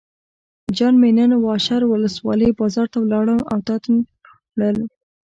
[0.77, 4.77] جان مې نن واشر ولسوالۍ بازار ته لاړم او تاته مې مچو راوړل.